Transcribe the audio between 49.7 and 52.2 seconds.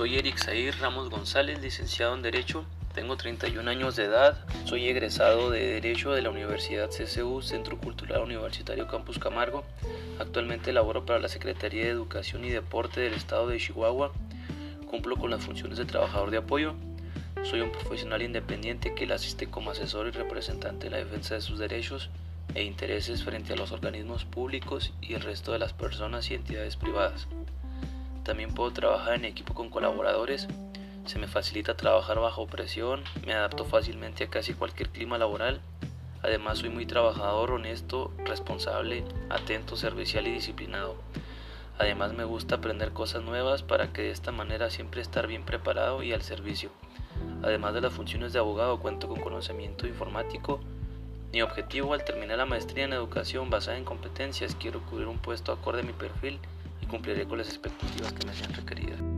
informático. Mi objetivo al